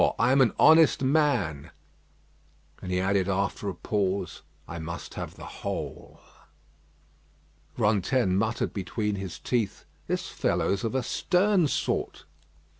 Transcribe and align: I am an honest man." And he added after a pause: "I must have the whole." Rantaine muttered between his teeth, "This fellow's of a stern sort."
I 0.17 0.31
am 0.31 0.41
an 0.41 0.53
honest 0.59 1.03
man." 1.03 1.69
And 2.81 2.91
he 2.91 2.99
added 2.99 3.29
after 3.29 3.69
a 3.69 3.75
pause: 3.75 4.41
"I 4.67 4.79
must 4.79 5.13
have 5.13 5.35
the 5.35 5.45
whole." 5.45 6.19
Rantaine 7.77 8.35
muttered 8.35 8.73
between 8.73 9.13
his 9.17 9.37
teeth, 9.37 9.85
"This 10.07 10.27
fellow's 10.29 10.83
of 10.83 10.95
a 10.95 11.03
stern 11.03 11.67
sort." 11.67 12.25